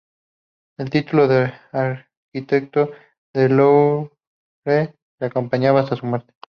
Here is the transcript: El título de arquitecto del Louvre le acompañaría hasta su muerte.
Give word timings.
El 0.79 0.89
título 0.89 1.27
de 1.27 1.53
arquitecto 1.71 2.89
del 3.35 3.55
Louvre 3.55 4.09
le 4.65 4.95
acompañaría 5.27 5.79
hasta 5.79 5.95
su 5.95 6.07
muerte. 6.07 6.33